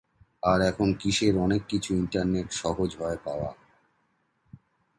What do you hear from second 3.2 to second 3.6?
পাওয়া?